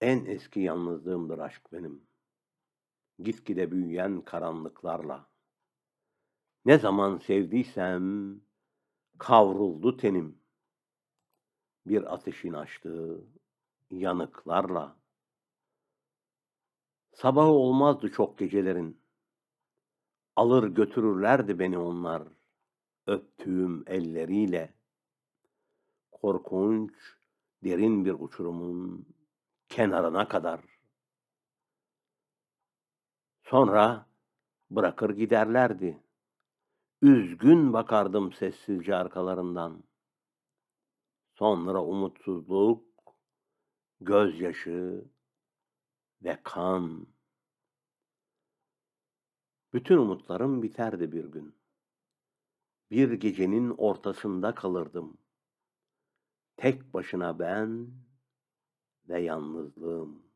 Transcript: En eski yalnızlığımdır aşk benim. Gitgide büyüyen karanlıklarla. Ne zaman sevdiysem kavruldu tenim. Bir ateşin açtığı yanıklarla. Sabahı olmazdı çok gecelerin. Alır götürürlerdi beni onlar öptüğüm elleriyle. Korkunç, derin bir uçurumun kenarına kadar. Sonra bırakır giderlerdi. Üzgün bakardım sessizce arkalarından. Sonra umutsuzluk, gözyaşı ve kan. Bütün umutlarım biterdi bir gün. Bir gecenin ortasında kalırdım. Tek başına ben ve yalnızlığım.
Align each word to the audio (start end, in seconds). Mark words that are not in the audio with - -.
En 0.00 0.24
eski 0.24 0.60
yalnızlığımdır 0.60 1.38
aşk 1.38 1.72
benim. 1.72 2.02
Gitgide 3.18 3.70
büyüyen 3.70 4.20
karanlıklarla. 4.20 5.30
Ne 6.64 6.78
zaman 6.78 7.18
sevdiysem 7.18 8.40
kavruldu 9.18 9.96
tenim. 9.96 10.38
Bir 11.86 12.14
ateşin 12.14 12.52
açtığı 12.52 13.24
yanıklarla. 13.90 14.96
Sabahı 17.12 17.48
olmazdı 17.48 18.12
çok 18.12 18.38
gecelerin. 18.38 19.00
Alır 20.36 20.68
götürürlerdi 20.68 21.58
beni 21.58 21.78
onlar 21.78 22.22
öptüğüm 23.06 23.84
elleriyle. 23.86 24.74
Korkunç, 26.10 26.92
derin 27.64 28.04
bir 28.04 28.12
uçurumun 28.12 29.06
kenarına 29.68 30.28
kadar. 30.28 30.60
Sonra 33.42 34.06
bırakır 34.70 35.10
giderlerdi. 35.10 36.02
Üzgün 37.02 37.72
bakardım 37.72 38.32
sessizce 38.32 38.96
arkalarından. 38.96 39.84
Sonra 41.34 41.84
umutsuzluk, 41.84 42.84
gözyaşı 44.00 45.04
ve 46.22 46.40
kan. 46.42 47.06
Bütün 49.72 49.96
umutlarım 49.96 50.62
biterdi 50.62 51.12
bir 51.12 51.24
gün. 51.24 51.54
Bir 52.90 53.12
gecenin 53.12 53.74
ortasında 53.78 54.54
kalırdım. 54.54 55.18
Tek 56.56 56.94
başına 56.94 57.38
ben 57.38 57.90
ve 59.08 59.20
yalnızlığım. 59.22 60.27